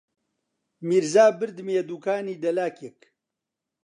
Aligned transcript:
میرزا 0.87 1.25
بردمییە 1.39 1.83
دووکانی 1.89 2.39
دەلاکێک 2.43 2.99